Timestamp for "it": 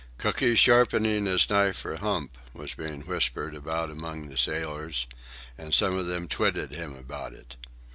7.33-7.55